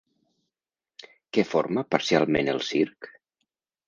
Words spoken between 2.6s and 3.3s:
circ?